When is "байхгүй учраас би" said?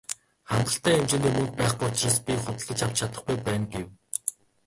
1.59-2.33